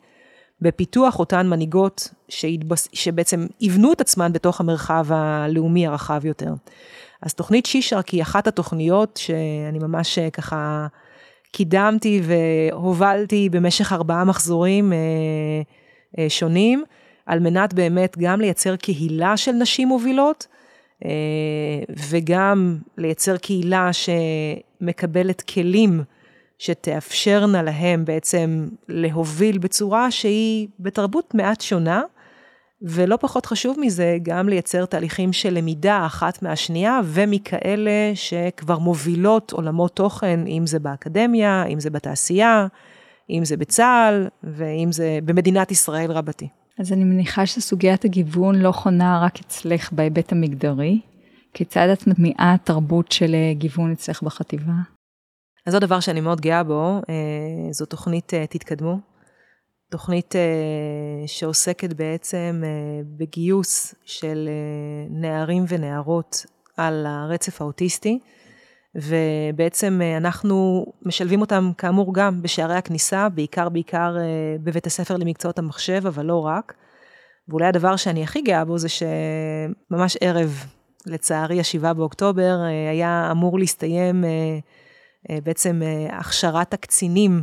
[0.61, 2.89] בפיתוח אותן מנהיגות שהתבס...
[2.93, 6.53] שבעצם יבנו את עצמן בתוך המרחב הלאומי הרחב יותר.
[7.25, 10.87] אז תוכנית שישרק היא אחת התוכניות שאני ממש ככה
[11.53, 14.99] קידמתי והובלתי במשך ארבעה מחזורים אה,
[16.19, 16.85] אה, שונים,
[17.27, 20.47] על מנת באמת גם לייצר קהילה של נשים מובילות,
[21.05, 21.11] אה,
[22.11, 26.03] וגם לייצר קהילה שמקבלת כלים
[26.59, 32.03] שתאפשרנה להם בעצם להוביל בצורה שהיא בתרבות מעט שונה,
[32.85, 39.97] ולא פחות חשוב מזה, גם לייצר תהליכים של למידה אחת מהשנייה, ומכאלה שכבר מובילות עולמות
[39.97, 42.67] תוכן, אם זה באקדמיה, אם זה בתעשייה,
[43.31, 46.49] אם זה בצה"ל, ואם זה במדינת ישראל רבתי.
[46.79, 51.01] אז אני מניחה שסוגיית הגיוון לא חונה רק אצלך בהיבט המגדרי.
[51.55, 54.73] כיצד את מטמיעה תרבות של אה, גיוון אצלך בחטיבה?
[55.67, 58.99] אז זה דבר שאני מאוד גאה בו, אה, זו תוכנית אה, תתקדמו.
[59.95, 60.35] תוכנית
[61.27, 62.63] שעוסקת בעצם
[63.17, 64.49] בגיוס של
[65.11, 68.19] נערים ונערות על הרצף האוטיסטי,
[68.95, 74.17] ובעצם אנחנו משלבים אותם כאמור גם בשערי הכניסה, בעיקר בעיקר
[74.63, 76.75] בבית הספר למקצועות המחשב, אבל לא רק.
[77.49, 80.65] ואולי הדבר שאני הכי גאה בו זה שממש ערב
[81.07, 84.31] לצערי, השבעה באוקטובר אה, היה אמור להסתיים אה,
[85.31, 87.43] אה, בעצם הכשרת הקצינים,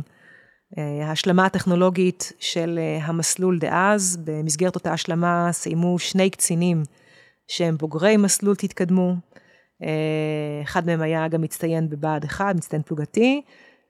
[0.76, 4.18] ההשלמה הטכנולוגית של המסלול דאז.
[4.24, 6.82] במסגרת אותה השלמה סיימו שני קצינים
[7.48, 9.14] שהם בוגרי מסלול תתקדמו.
[10.62, 13.42] אחד מהם היה גם מצטיין בבה"ד 1, מצטיין פלוגתי,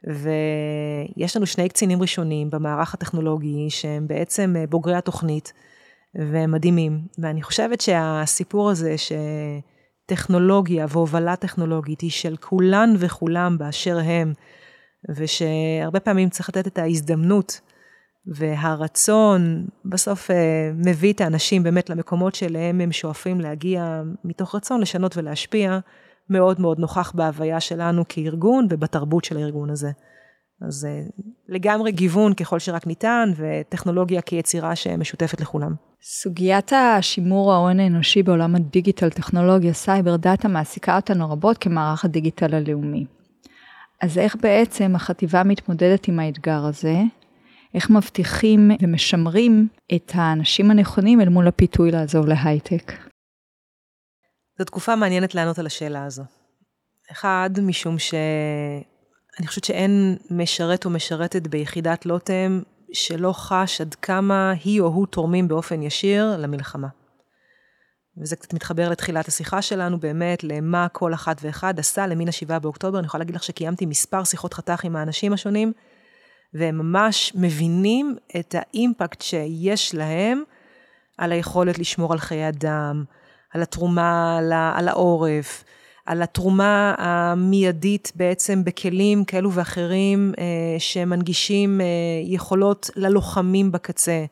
[0.06, 5.52] ויש לנו שני קצינים ראשונים במערך הטכנולוגי שהם בעצם בוגרי התוכנית.
[6.14, 7.00] והם מדהימים.
[7.18, 8.94] ואני חושבת שהסיפור הזה
[10.06, 14.32] שטכנולוגיה והובלה טכנולוגית היא של כולן וכולם באשר הם,
[15.10, 17.60] ושהרבה פעמים צריך לתת את ההזדמנות
[18.26, 25.16] והרצון, בסוף אה, מביא את האנשים באמת למקומות שאליהם הם שואפים להגיע, מתוך רצון לשנות
[25.16, 25.78] ולהשפיע,
[26.30, 29.90] מאוד מאוד נוכח בהוויה שלנו כארגון ובתרבות של הארגון הזה.
[30.66, 31.00] אז אה,
[31.48, 35.74] לגמרי גיוון ככל שרק ניתן, וטכנולוגיה כיצירה שמשותפת לכולם.
[36.02, 43.06] סוגיית השימור ההון האנושי בעולם הדיגיטל, טכנולוגיה, סייבר, דאטה, מעסיקה אותנו רבות כמערך הדיגיטל הלאומי.
[44.02, 46.96] אז איך בעצם החטיבה מתמודדת עם האתגר הזה?
[47.74, 52.92] איך מבטיחים ומשמרים את האנשים הנכונים אל מול הפיתוי לעזוב להייטק?
[54.58, 56.22] זו תקופה מעניינת לענות על השאלה הזו.
[57.12, 58.14] אחד, משום ש...
[59.40, 62.62] אני חושבת שאין משרת או משרתת ביחידת לוטם
[62.92, 66.88] שלא חש עד כמה היא או הוא תורמים באופן ישיר למלחמה.
[68.16, 72.98] וזה קצת מתחבר לתחילת השיחה שלנו, באמת, למה כל אחת ואחד עשה למין השבעה באוקטובר.
[72.98, 75.72] אני יכולה להגיד לך שקיימתי מספר שיחות חתך עם האנשים השונים,
[76.54, 80.42] והם ממש מבינים את האימפקט שיש להם
[81.18, 83.04] על היכולת לשמור על חיי אדם,
[83.54, 85.64] על התרומה, על, על העורף,
[86.06, 90.44] על התרומה המיידית בעצם בכלים כאלו ואחרים אה,
[90.78, 91.86] שמנגישים אה,
[92.24, 94.24] יכולות ללוחמים בקצה.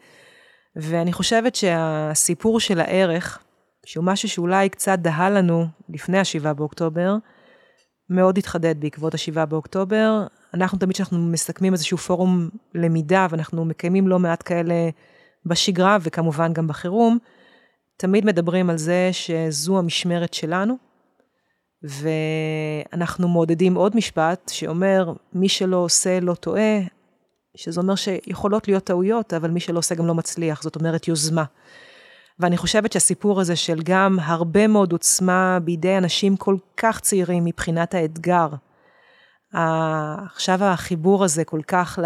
[0.76, 3.38] ואני חושבת שהסיפור של הערך,
[3.86, 7.16] שהוא משהו שאולי קצת דהה לנו לפני השבעה באוקטובר,
[8.10, 10.26] מאוד התחדד בעקבות השבעה באוקטובר.
[10.54, 14.74] אנחנו תמיד כשאנחנו מסכמים איזשהו פורום למידה, ואנחנו מקיימים לא מעט כאלה
[15.46, 17.18] בשגרה וכמובן גם בחירום,
[17.96, 20.76] תמיד מדברים על זה שזו המשמרת שלנו,
[21.82, 26.78] ואנחנו מעודדים עוד משפט שאומר, מי שלא עושה לא טועה,
[27.56, 31.44] שזה אומר שיכולות להיות טעויות, אבל מי שלא עושה גם לא מצליח, זאת אומרת יוזמה.
[32.40, 37.94] ואני חושבת שהסיפור הזה של גם הרבה מאוד עוצמה בידי אנשים כל כך צעירים מבחינת
[37.94, 38.48] האתגר,
[39.52, 41.98] עכשיו החיבור הזה כל כך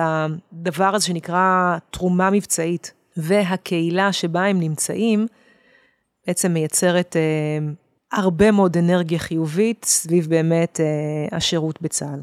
[0.53, 5.27] לדבר הזה שנקרא תרומה מבצעית, והקהילה שבה הם נמצאים,
[6.27, 7.67] בעצם מייצרת אה,
[8.13, 12.21] הרבה מאוד אנרגיה חיובית סביב באמת אה, השירות בצה"ל.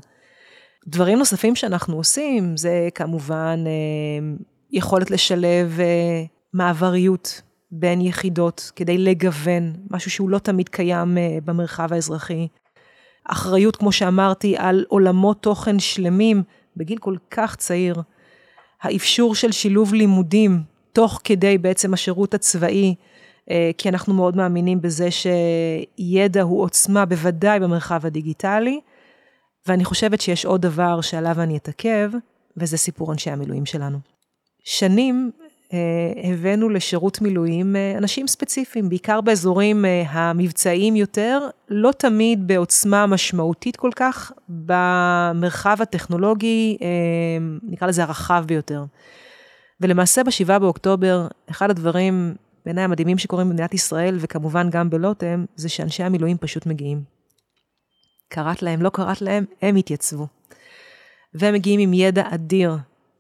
[0.88, 4.36] דברים נוספים שאנחנו עושים זה כמובן אה,
[4.71, 11.93] יכולת לשלב אה, מעבריות בין יחידות כדי לגוון, משהו שהוא לא תמיד קיים אה, במרחב
[11.93, 12.47] האזרחי.
[13.29, 16.43] אחריות, כמו שאמרתי, על עולמות תוכן שלמים
[16.77, 18.01] בגיל כל כך צעיר.
[18.81, 22.95] האפשור של שילוב לימודים תוך כדי בעצם השירות הצבאי,
[23.49, 28.79] אה, כי אנחנו מאוד מאמינים בזה שידע הוא עוצמה, בוודאי במרחב הדיגיטלי.
[29.67, 32.12] ואני חושבת שיש עוד דבר שעליו אני אתעכב,
[32.57, 33.97] וזה סיפור אנשי המילואים שלנו.
[34.63, 35.31] שנים
[36.23, 44.31] הבאנו לשירות מילואים אנשים ספציפיים, בעיקר באזורים המבצעיים יותר, לא תמיד בעוצמה משמעותית כל כך,
[44.49, 46.77] במרחב הטכנולוגי,
[47.63, 48.84] נקרא לזה הרחב ביותר.
[49.81, 52.34] ולמעשה ב-7 באוקטובר, אחד הדברים
[52.65, 57.03] בעיניי המדהימים שקורים במדינת ישראל, וכמובן גם בלוטם, זה שאנשי המילואים פשוט מגיעים.
[58.29, 60.27] קראת להם, לא קראת להם, הם התייצבו.
[61.34, 62.77] והם מגיעים עם ידע אדיר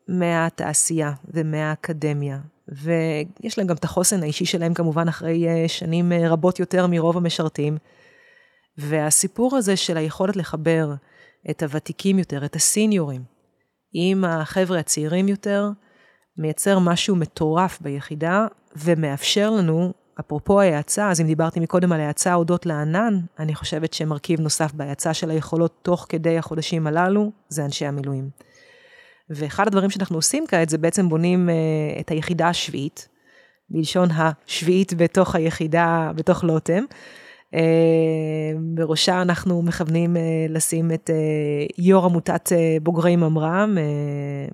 [0.07, 6.59] מהתעשייה ומהאקדמיה, ויש להם גם את החוסן האישי שלהם כמובן אחרי אה, שנים אה, רבות
[6.59, 7.77] יותר מרוב המשרתים.
[8.77, 10.93] והסיפור הזה של היכולת לחבר
[11.49, 13.23] את הוותיקים יותר, את הסיניורים,
[13.93, 15.69] עם החבר'ה הצעירים יותר,
[16.37, 22.65] מייצר משהו מטורף ביחידה, ומאפשר לנו, אפרופו ההאצה, אז אם דיברתי מקודם על ההאצה הודות
[22.65, 28.29] לענן, אני חושבת שמרכיב נוסף בהאצה של היכולות תוך כדי החודשים הללו, זה אנשי המילואים.
[29.35, 33.07] ואחד הדברים שאנחנו עושים כעת, זה בעצם בונים uh, את היחידה השביעית,
[33.69, 36.83] בלשון השביעית בתוך היחידה, בתוך לוטם.
[37.53, 37.57] Uh,
[38.59, 41.09] בראשה אנחנו מכוונים uh, לשים את
[41.77, 42.51] יו"ר עמותת
[42.83, 43.77] בוגרי ממר"ם,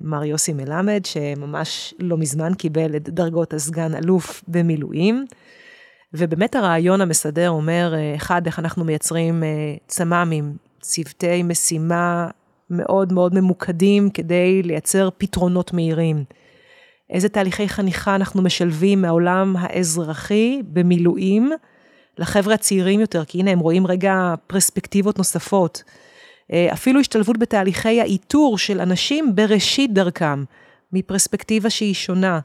[0.01, 5.25] מר יוסי מלמד, שממש לא מזמן קיבל את דרגות הסגן אלוף במילואים.
[6.13, 9.43] ובאמת הרעיון המסדר אומר, אחד, איך אנחנו מייצרים
[9.87, 12.27] צמ"מים, צוותי משימה
[12.69, 16.23] מאוד מאוד ממוקדים כדי לייצר פתרונות מהירים.
[17.09, 21.51] איזה תהליכי חניכה אנחנו משלבים מהעולם האזרחי במילואים
[22.17, 25.83] לחבר'ה הצעירים יותר, כי הנה הם רואים רגע פרספקטיבות נוספות.
[26.53, 30.43] אה, אפילו השתלבות בתהליכי האיתור של אנשים בראשית דרכם,
[30.93, 32.39] מפרספקטיבה שהיא שונה.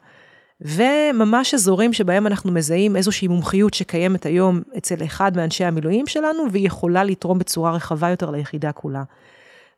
[0.60, 6.66] וממש אזורים שבהם אנחנו מזהים איזושהי מומחיות שקיימת היום אצל אחד מאנשי המילואים שלנו, והיא
[6.66, 9.02] יכולה לתרום בצורה רחבה יותר ליחידה כולה.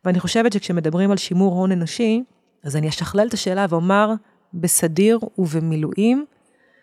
[0.05, 2.23] ואני חושבת שכשמדברים על שימור הון אנושי,
[2.65, 4.13] אז אני אשכלל את השאלה ואומר,
[4.55, 6.25] בסדיר ובמילואים,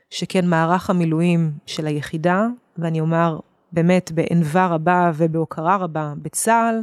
[0.09, 3.39] שכן מערך המילואים של היחידה, ואני אומר
[3.71, 6.81] באמת בענווה רבה ובהוקרה רבה בצה"ל,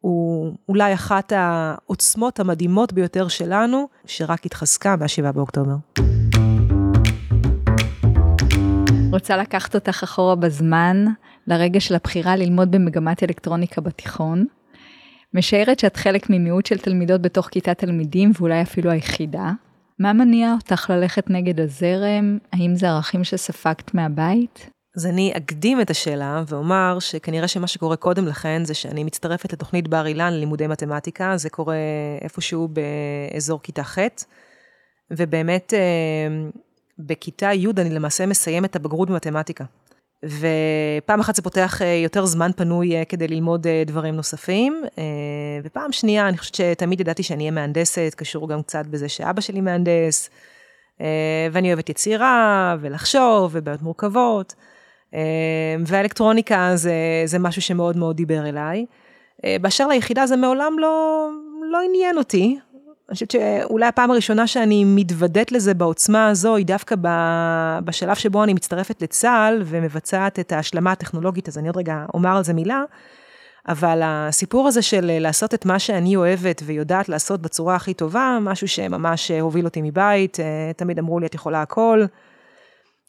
[0.00, 5.76] הוא אולי אחת העוצמות המדהימות ביותר שלנו, שרק התחזקה ב-7 באוקטובר.
[9.12, 11.04] רוצה לקחת אותך אחורה בזמן,
[11.46, 14.46] לרגע של הבחירה ללמוד במגמת אלקטרוניקה בתיכון.
[15.36, 19.52] משערת שאת חלק ממיעוט של תלמידות בתוך כיתת תלמידים ואולי אפילו היחידה.
[19.98, 22.38] מה מניע אותך ללכת נגד הזרם?
[22.52, 24.70] האם זה ערכים שספגת מהבית?
[24.96, 29.88] אז אני אקדים את השאלה ואומר שכנראה שמה שקורה קודם לכן זה שאני מצטרפת לתוכנית
[29.88, 31.76] בר אילן ללימודי מתמטיקה, זה קורה
[32.22, 33.98] איפשהו באזור כיתה ח',
[35.10, 36.48] ובאמת אה,
[36.98, 39.64] בכיתה י' אני למעשה מסיימת את הבגרות במתמטיקה.
[40.24, 44.82] ופעם אחת זה פותח אה, יותר זמן פנוי אה, כדי ללמוד אה, דברים נוספים,
[45.64, 49.60] ופעם שנייה, אני חושבת שתמיד ידעתי שאני אהיה מהנדסת, קשור גם קצת בזה שאבא שלי
[49.60, 50.30] מהנדס,
[51.52, 54.54] ואני אוהבת יצירה, ולחשוב, ובעיות מורכבות,
[55.86, 58.86] והאלקטרוניקה זה, זה משהו שמאוד מאוד דיבר אליי.
[59.60, 61.28] באשר ליחידה זה מעולם לא,
[61.70, 62.58] לא עניין אותי,
[63.08, 66.94] אני חושבת שאולי הפעם הראשונה שאני מתוודית לזה בעוצמה הזו, היא דווקא
[67.84, 72.44] בשלב שבו אני מצטרפת לצה"ל ומבצעת את ההשלמה הטכנולוגית, אז אני עוד רגע אומר על
[72.44, 72.82] זה מילה,
[73.68, 78.68] אבל הסיפור הזה של לעשות את מה שאני אוהבת ויודעת לעשות בצורה הכי טובה, משהו
[78.68, 80.38] שממש הוביל אותי מבית,
[80.76, 82.04] תמיד אמרו לי, את יכולה הכל,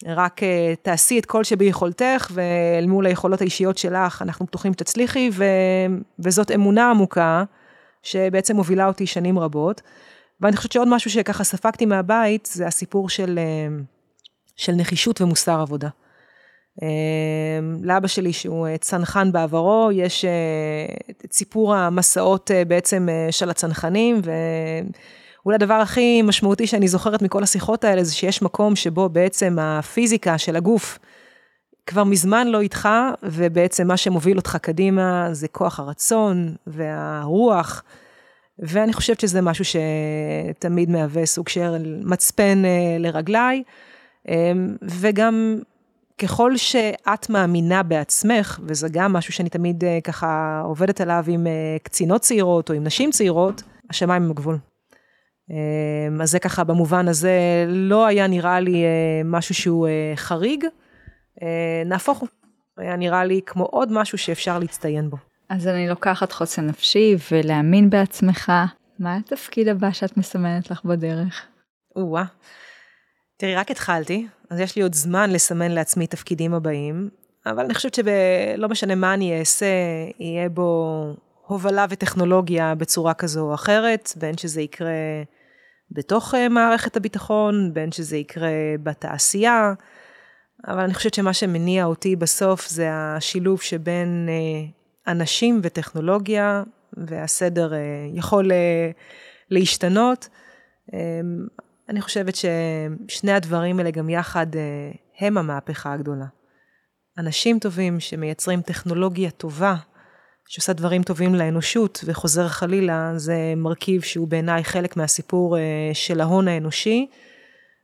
[0.05, 0.41] רק
[0.81, 5.45] תעשי את כל שביכולתך, ואל מול היכולות האישיות שלך, אנחנו פתוחים שתצליחי, ו...
[6.19, 7.43] וזאת אמונה עמוקה.
[8.07, 9.81] שבעצם מובילה אותי שנים רבות.
[10.41, 13.77] ואני חושבת שעוד משהו שככה ספגתי מהבית, זה הסיפור של, אה,
[14.55, 15.89] של נחישות ומוסר עבודה.
[16.83, 16.87] אה,
[17.81, 20.25] לאבא שלי, שהוא אה, צנחן בעברו, יש
[21.25, 28.03] את סיפור המסעות בעצם של הצנחנים, ואולי הדבר הכי משמעותי שאני זוכרת מכל השיחות האלה,
[28.03, 30.99] זה שיש מקום שבו בעצם הפיזיקה של הגוף,
[31.87, 32.89] כבר מזמן לא איתך,
[33.23, 37.83] ובעצם מה שמוביל אותך קדימה זה כוח הרצון והרוח,
[38.59, 43.63] ואני חושבת שזה משהו שתמיד מהווה סוג של מצפן אה, לרגליי,
[44.27, 45.59] אמ, וגם
[46.17, 51.77] ככל שאת מאמינה בעצמך, וזה גם משהו שאני תמיד אה, ככה עובדת עליו עם אה,
[51.83, 54.57] קצינות צעירות או עם נשים צעירות, השמיים הם הגבול.
[55.49, 58.83] אמ, אז זה ככה במובן הזה לא היה נראה לי
[59.25, 60.65] משהו שהוא חריג.
[61.41, 62.29] אה, נהפוך הוא,
[62.77, 65.17] היה נראה לי כמו עוד משהו שאפשר להצטיין בו.
[65.49, 68.51] אז אני לוקחת חוסן נפשי ולהאמין בעצמך.
[68.99, 71.45] מה התפקיד הבא שאת מסמנת לך בדרך?
[71.95, 72.23] או-אה.
[73.37, 77.09] תראי, רק התחלתי, אז יש לי עוד זמן לסמן לעצמי תפקידים הבאים,
[77.45, 79.65] אבל אני חושבת שלא משנה מה אני אעשה,
[80.19, 81.03] יהיה בו
[81.47, 85.23] הובלה וטכנולוגיה בצורה כזו או אחרת, בין שזה יקרה
[85.91, 88.49] בתוך מערכת הביטחון, בין שזה יקרה
[88.83, 89.73] בתעשייה,
[90.67, 94.29] אבל אני חושבת שמה שמניע אותי בסוף זה השילוב שבין
[95.07, 96.63] אנשים וטכנולוגיה,
[96.97, 97.73] והסדר
[98.13, 98.51] יכול
[99.49, 100.29] להשתנות.
[101.89, 104.47] אני חושבת ששני הדברים האלה גם יחד
[105.19, 106.25] הם המהפכה הגדולה.
[107.17, 109.75] אנשים טובים שמייצרים טכנולוגיה טובה,
[110.47, 115.57] שעושה דברים טובים לאנושות וחוזר חלילה, זה מרכיב שהוא בעיניי חלק מהסיפור
[115.93, 117.07] של ההון האנושי.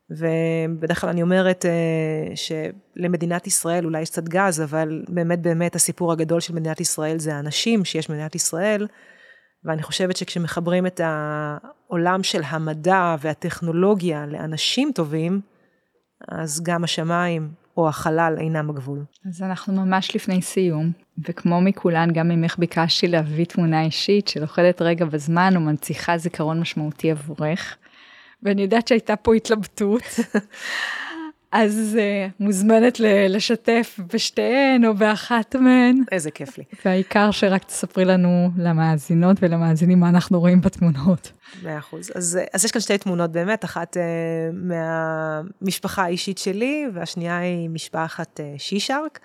[0.09, 1.65] ובדרך כלל אני אומרת
[2.35, 7.35] שלמדינת ישראל אולי יש קצת גז, אבל באמת באמת הסיפור הגדול של מדינת ישראל זה
[7.35, 8.87] האנשים שיש במדינת ישראל.
[9.65, 15.41] ואני חושבת שכשמחברים את העולם של המדע והטכנולוגיה לאנשים טובים,
[16.27, 19.03] אז גם השמיים או החלל אינם הגבול.
[19.29, 20.91] אז אנחנו ממש לפני סיום,
[21.27, 27.77] וכמו מכולן, גם ממך ביקשתי להביא תמונה אישית שלוחדת רגע בזמן ומנציחה זיכרון משמעותי עבורך.
[28.43, 30.03] ואני יודעת שהייתה פה התלבטות,
[31.53, 36.03] אז uh, מוזמנת לשתף בשתיהן או באחת מהן.
[36.11, 36.63] איזה כיף לי.
[36.85, 41.31] והעיקר שרק תספרי לנו למאזינות ולמאזינים מה אנחנו רואים בתמונות.
[41.63, 42.11] מאה אחוז.
[42.15, 43.99] אז, אז יש כאן שתי תמונות באמת, אחת uh,
[44.53, 49.19] מהמשפחה האישית שלי, והשנייה היא משפחת uh, שישארק,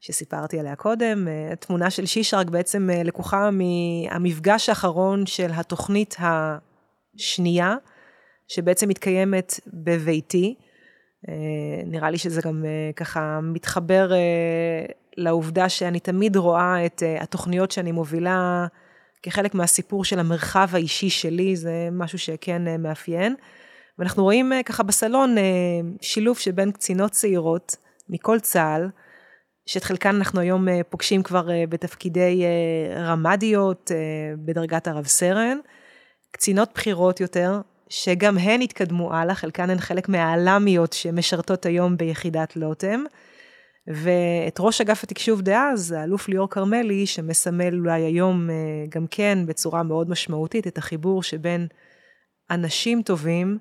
[0.00, 1.28] שסיפרתי עליה קודם.
[1.52, 7.76] התמונה של שישארק בעצם לקוחה מהמפגש האחרון של התוכנית השנייה,
[8.48, 10.54] שבעצם מתקיימת בביתי.
[11.28, 17.70] אה, נראה לי שזה גם אה, ככה מתחבר אה, לעובדה שאני תמיד רואה את התוכניות
[17.70, 18.66] שאני מובילה
[19.22, 23.34] כחלק מהסיפור של המרחב האישי שלי, זה משהו שכן מאפיין.
[23.98, 25.36] ואנחנו רואים ככה בסלון
[26.00, 27.76] שילוב שבין קצינות צעירות
[28.08, 28.88] מכל צה"ל,
[29.66, 32.42] שאת חלקן אנחנו היום פוגשים כבר בתפקידי
[32.96, 33.90] רמ"דיות
[34.44, 35.58] בדרגת הרב סרן,
[36.30, 37.60] קצינות בכירות יותר,
[37.94, 43.04] שגם הן התקדמו הלאה, חלקן הן חלק מהעלמיות שמשרתות היום ביחידת לוטם.
[43.86, 48.54] ואת ראש אגף התקשוב דאז, האלוף ליאור כרמלי, שמסמל אולי היום אה,
[48.88, 51.66] גם כן בצורה מאוד משמעותית את החיבור שבין
[52.50, 53.58] אנשים טובים,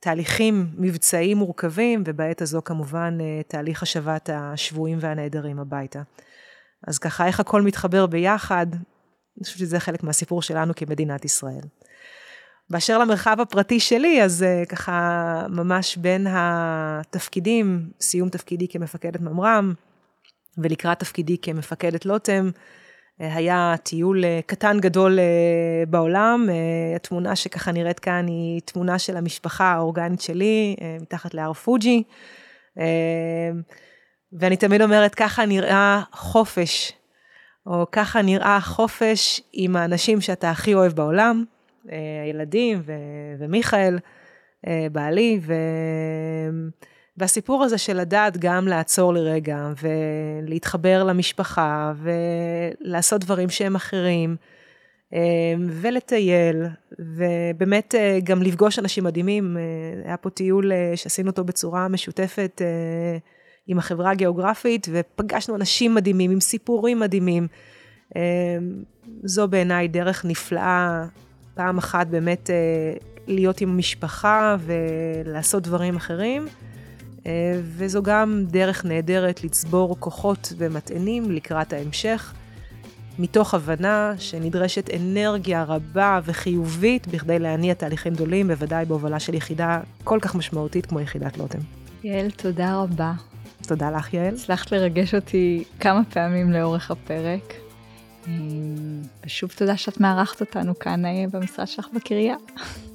[0.00, 6.02] תהליכים מבצעיים מורכבים, ובעת הזו כמובן אה, תהליך השבת השבויים והנעדרים הביתה.
[6.86, 11.62] אז ככה, איך הכל מתחבר ביחד, אני חושבת שזה חלק מהסיפור שלנו כמדינת ישראל.
[12.70, 19.72] באשר למרחב הפרטי שלי, אז uh, ככה ממש בין התפקידים, סיום תפקידי כמפקדת ממר"ם,
[20.58, 25.18] ולקראת תפקידי כמפקדת לוטם, uh, היה טיול uh, קטן גדול
[25.88, 26.48] בעולם.
[26.96, 32.02] התמונה שככה נראית כאן היא תמונה של המשפחה האורגנית שלי, מתחת להר פוג'י.
[34.32, 36.92] ואני תמיד אומרת, ככה נראה חופש,
[37.66, 41.44] או ככה נראה חופש עם האנשים שאתה הכי אוהב בעולם.
[41.90, 42.92] אה, הילדים ו-
[43.38, 43.98] ומיכאל,
[44.66, 45.54] אה, בעלי, ו...
[47.16, 54.36] והסיפור הזה של לדעת גם לעצור לרגע ולהתחבר למשפחה ולעשות דברים שהם אחרים
[55.14, 55.18] אה,
[55.70, 56.66] ולטייל
[56.98, 59.56] ובאמת גם לפגוש אנשים מדהימים.
[60.04, 62.62] היה פה טיול שעשינו אותו בצורה משותפת
[63.66, 67.46] עם החברה הגיאוגרפית ופגשנו אנשים מדהימים עם סיפורים מדהימים.
[69.24, 71.04] זו בעיניי דרך נפלאה
[71.54, 72.54] פעם אחת באמת אה,
[73.26, 76.46] להיות עם המשפחה ולעשות דברים אחרים,
[77.26, 82.34] אה, וזו גם דרך נהדרת לצבור כוחות ומטענים לקראת ההמשך,
[83.18, 90.18] מתוך הבנה שנדרשת אנרגיה רבה וחיובית בכדי להניע תהליכים גדולים, בוודאי בהובלה של יחידה כל
[90.22, 91.58] כך משמעותית כמו יחידת לוטם.
[92.04, 93.12] יעל, תודה רבה.
[93.66, 94.34] תודה לך, יעל.
[94.34, 97.61] הצלחת לרגש אותי כמה פעמים לאורך הפרק.
[99.26, 102.36] ושוב תודה שאת מארחת אותנו כאן אה, במשרד שלך בקריה.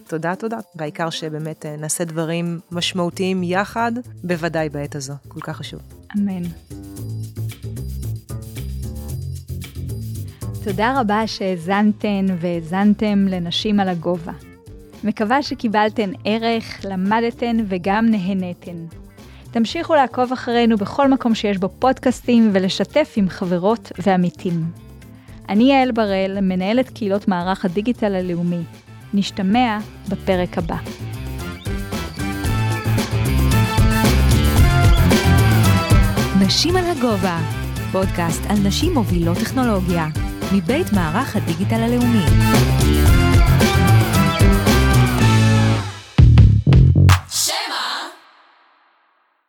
[0.08, 0.58] תודה, תודה.
[0.76, 3.92] והעיקר שבאמת אה, נעשה דברים משמעותיים יחד,
[4.24, 5.14] בוודאי בעת הזו.
[5.28, 5.80] כל כך חשוב.
[6.18, 6.44] אמן.
[10.64, 14.32] תודה רבה שהאזנתן והאזנתם לנשים על הגובה.
[15.04, 18.86] מקווה שקיבלתן ערך, למדתן וגם נהנתן.
[19.52, 24.87] תמשיכו לעקוב אחרינו בכל מקום שיש בו פודקאסטים ולשתף עם חברות ועמיתים.
[25.50, 28.62] אני יעל בראל, מנהלת קהילות מערך הדיגיטל הלאומי.
[29.14, 29.78] נשתמע
[30.10, 30.78] בפרק הבא.
[36.46, 37.40] נשים על הגובה,
[37.92, 40.08] פודקאסט על נשים מובילות טכנולוגיה,
[40.54, 42.26] מבית מערך הדיגיטל הלאומי.